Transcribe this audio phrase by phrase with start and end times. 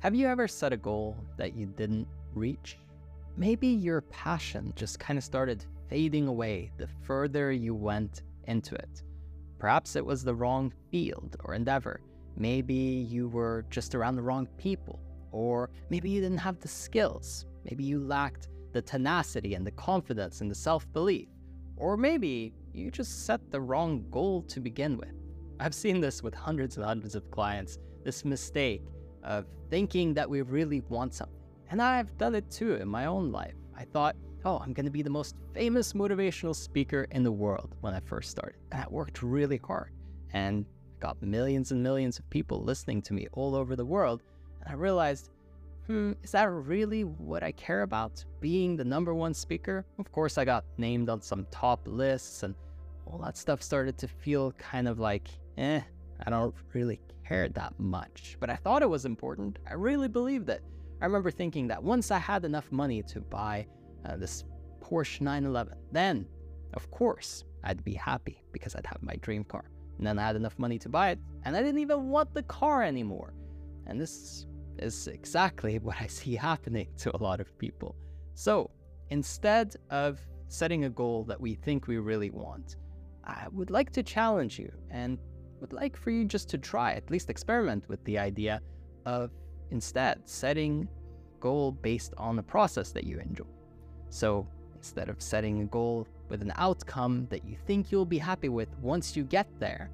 [0.00, 2.78] Have you ever set a goal that you didn't reach?
[3.36, 9.02] Maybe your passion just kind of started fading away the further you went into it.
[9.58, 12.00] Perhaps it was the wrong field or endeavor.
[12.34, 15.00] Maybe you were just around the wrong people,
[15.32, 17.44] or maybe you didn't have the skills.
[17.66, 21.28] Maybe you lacked the tenacity and the confidence and the self belief.
[21.76, 25.12] Or maybe you just set the wrong goal to begin with.
[25.58, 28.82] I've seen this with hundreds and hundreds of clients this mistake
[29.22, 31.36] of thinking that we really want something.
[31.70, 33.54] And I've done it too in my own life.
[33.76, 37.76] I thought, oh, I'm going to be the most famous motivational speaker in the world
[37.80, 38.58] when I first started.
[38.72, 39.92] And I worked really hard
[40.32, 40.64] and
[40.98, 44.22] got millions and millions of people listening to me all over the world.
[44.60, 45.30] And I realized,
[45.86, 48.24] hmm, is that really what I care about?
[48.40, 49.84] Being the number one speaker?
[49.98, 52.54] Of course, I got named on some top lists and
[53.06, 55.28] all that stuff started to feel kind of like,
[55.58, 55.80] eh,
[56.26, 58.36] I don't really care that much.
[58.40, 59.58] But I thought it was important.
[59.68, 60.62] I really believed it.
[61.00, 63.66] I remember thinking that once I had enough money to buy
[64.04, 64.44] uh, this
[64.82, 66.26] Porsche 911, then,
[66.74, 69.64] of course, I'd be happy because I'd have my dream car.
[69.98, 72.42] And then I had enough money to buy it, and I didn't even want the
[72.44, 73.34] car anymore.
[73.86, 74.46] And this
[74.78, 77.96] is exactly what I see happening to a lot of people.
[78.34, 78.70] So
[79.10, 82.76] instead of setting a goal that we think we really want,
[83.24, 85.18] I would like to challenge you and
[85.60, 88.60] would like for you just to try, at least experiment with the idea
[89.06, 89.30] of
[89.70, 90.88] instead setting
[91.36, 93.44] a goal based on a process that you enjoy.
[94.08, 98.48] So instead of setting a goal with an outcome that you think you'll be happy
[98.48, 99.90] with once you get there,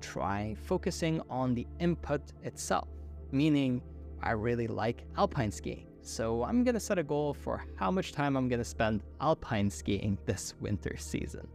[0.00, 2.88] try focusing on the input itself.
[3.32, 3.82] Meaning,
[4.22, 5.86] I really like alpine skiing.
[6.02, 10.18] So I'm gonna set a goal for how much time I'm gonna spend alpine skiing
[10.26, 11.46] this winter season.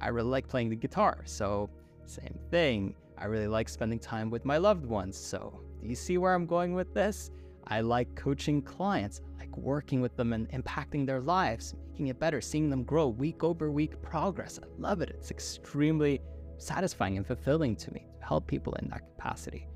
[0.00, 1.70] I really like playing the guitar, so
[2.04, 2.94] same thing.
[3.18, 5.16] I really like spending time with my loved ones.
[5.16, 7.30] So, do you see where I'm going with this?
[7.66, 12.18] I like coaching clients, I like working with them and impacting their lives, making it
[12.18, 14.58] better, seeing them grow week over week progress.
[14.62, 15.10] I love it.
[15.10, 16.20] It's extremely
[16.58, 19.66] satisfying and fulfilling to me to help people in that capacity.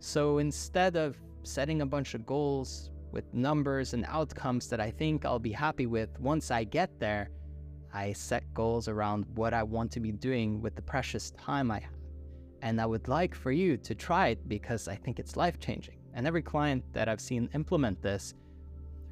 [0.00, 5.24] So instead of setting a bunch of goals with numbers and outcomes that I think
[5.24, 7.30] I'll be happy with once I get there,
[7.92, 11.80] I set goals around what I want to be doing with the precious time I
[11.80, 11.99] have.
[12.62, 15.96] And I would like for you to try it because I think it's life changing.
[16.14, 18.34] And every client that I've seen implement this,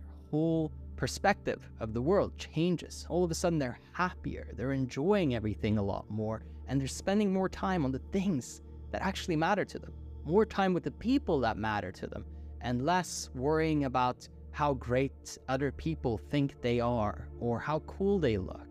[0.07, 3.07] their whole perspective of the world changes.
[3.09, 7.33] All of a sudden, they're happier, they're enjoying everything a lot more, and they're spending
[7.33, 9.93] more time on the things that actually matter to them,
[10.25, 12.25] more time with the people that matter to them,
[12.61, 18.37] and less worrying about how great other people think they are or how cool they
[18.37, 18.67] look.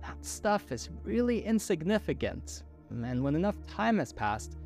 [0.00, 4.56] That stuff is really insignificant and when enough time has passed,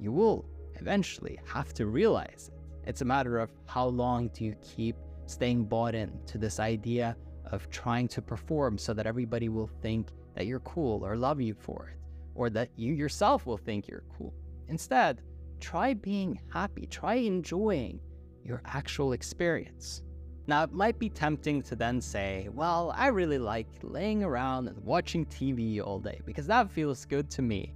[0.00, 0.44] you will
[0.80, 2.88] eventually have to realize it.
[2.88, 4.96] It's a matter of how long do you keep
[5.26, 10.08] staying bought in to this idea of trying to perform so that everybody will think
[10.34, 11.98] that you're cool or love you for it,
[12.34, 14.32] or that you yourself will think you're cool.
[14.68, 15.22] Instead,
[15.60, 18.00] try being happy, try enjoying
[18.44, 20.02] your actual experience.
[20.48, 24.82] Now, it might be tempting to then say, well, I really like laying around and
[24.82, 27.74] watching TV all day because that feels good to me.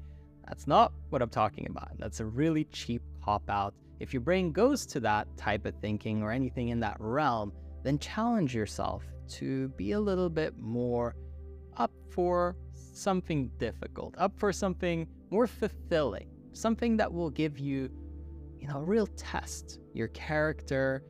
[0.49, 1.91] That's not what I'm talking about.
[1.99, 3.75] That's a really cheap cop out.
[4.01, 7.99] If your brain goes to that type of thinking or anything in that realm, then
[7.99, 11.15] challenge yourself to be a little bit more
[11.77, 12.57] up for
[12.95, 17.91] something difficult, up for something more fulfilling, something that will give you,
[18.59, 21.05] you know, a real test, your character,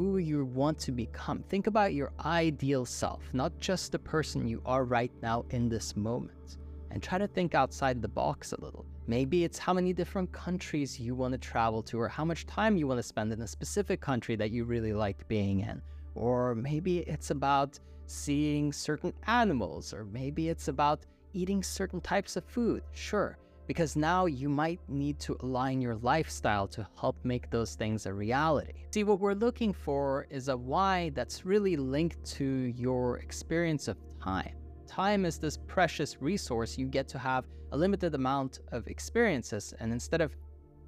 [0.00, 1.42] who you want to become.
[1.50, 5.94] Think about your ideal self, not just the person you are right now in this
[5.94, 6.56] moment.
[6.90, 8.86] And try to think outside the box a little.
[9.06, 12.78] Maybe it's how many different countries you want to travel to, or how much time
[12.78, 15.82] you want to spend in a specific country that you really like being in.
[16.14, 22.44] Or maybe it's about seeing certain animals, or maybe it's about eating certain types of
[22.46, 22.82] food.
[22.92, 23.36] Sure,
[23.70, 28.12] because now you might need to align your lifestyle to help make those things a
[28.12, 28.72] reality.
[28.90, 33.96] See, what we're looking for is a why that's really linked to your experience of
[34.20, 34.56] time.
[34.88, 39.92] Time is this precious resource you get to have a limited amount of experiences, and
[39.92, 40.34] instead of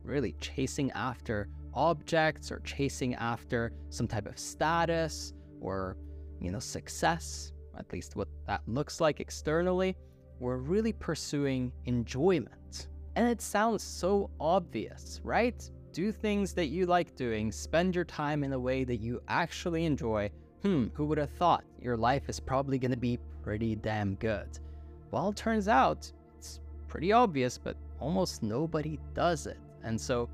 [0.03, 5.97] really chasing after objects or chasing after some type of status or
[6.41, 9.97] you know success at least what that looks like externally
[10.43, 12.89] we're really pursuing enjoyment.
[13.15, 15.71] And it sounds so obvious, right?
[15.93, 19.85] Do things that you like doing, spend your time in a way that you actually
[19.85, 20.31] enjoy.
[20.63, 24.59] Hmm, who would have thought your life is probably going to be pretty damn good?
[25.13, 26.59] Well, turns out it's
[26.89, 29.59] pretty obvious, but almost nobody does it.
[29.85, 30.29] And so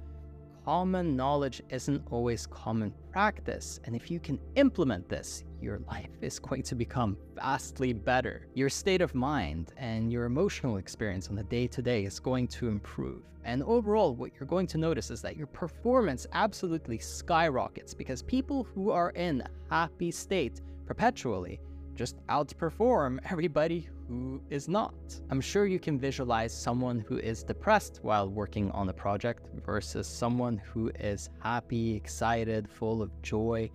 [0.69, 3.81] common knowledge isn't always common practice.
[3.85, 8.49] And if you can implement this, your life is going to become vastly better.
[8.53, 12.49] Your state of mind and your emotional experience on the day to day is going
[12.49, 13.23] to improve.
[13.47, 18.65] And overall, what you're going to notice is that your performance absolutely skyrockets because people
[18.75, 21.61] who are in a happy state perpetually
[21.99, 24.95] just outperform everybody who is not.
[25.31, 30.07] I'm sure you can visualize someone who is depressed while working on a project versus
[30.07, 33.69] someone who is happy, excited, full of joy.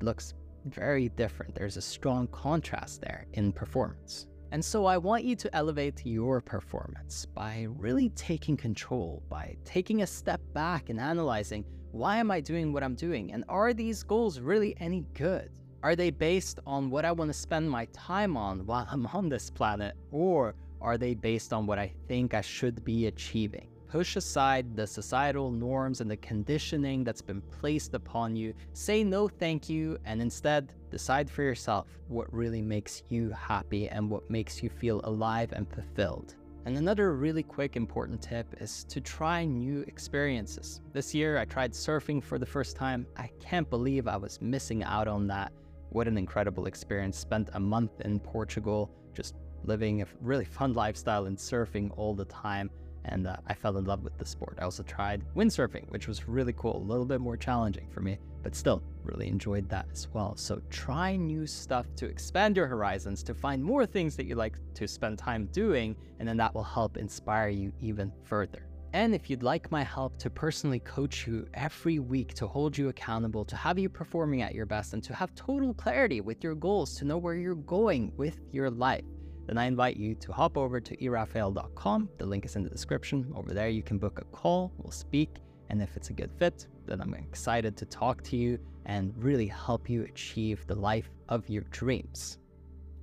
[0.00, 0.32] It looks
[0.64, 1.54] very different.
[1.54, 4.28] There's a strong contrast there in performance.
[4.50, 10.00] And so I want you to elevate your performance by really taking control, by taking
[10.00, 13.32] a step back and analyzing why am I doing what I'm doing?
[13.32, 15.50] And are these goals really any good?
[15.80, 19.28] Are they based on what I want to spend my time on while I'm on
[19.28, 19.94] this planet?
[20.10, 23.68] Or are they based on what I think I should be achieving?
[23.88, 28.54] Push aside the societal norms and the conditioning that's been placed upon you.
[28.72, 34.10] Say no thank you and instead decide for yourself what really makes you happy and
[34.10, 36.34] what makes you feel alive and fulfilled.
[36.66, 40.80] And another really quick important tip is to try new experiences.
[40.92, 43.06] This year I tried surfing for the first time.
[43.16, 45.52] I can't believe I was missing out on that.
[45.90, 47.18] What an incredible experience.
[47.18, 52.24] Spent a month in Portugal just living a really fun lifestyle and surfing all the
[52.26, 52.70] time
[53.08, 54.58] and uh, I fell in love with the sport.
[54.60, 58.18] I also tried windsurfing, which was really cool, a little bit more challenging for me,
[58.42, 60.36] but still really enjoyed that as well.
[60.36, 64.56] So try new stuff to expand your horizons, to find more things that you like
[64.74, 68.66] to spend time doing, and then that will help inspire you even further.
[68.94, 72.88] And if you'd like my help to personally coach you every week to hold you
[72.88, 76.54] accountable, to have you performing at your best, and to have total clarity with your
[76.54, 79.04] goals, to know where you're going with your life,
[79.46, 82.08] then I invite you to hop over to erafael.com.
[82.18, 83.30] The link is in the description.
[83.34, 85.36] Over there, you can book a call, we'll speak,
[85.70, 89.46] and if it's a good fit, then I'm excited to talk to you and really
[89.46, 92.38] help you achieve the life of your dreams.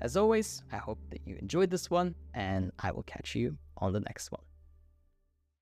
[0.02, 3.94] As always, I hope that you enjoyed this one, and I will catch you on
[3.94, 4.42] the next one.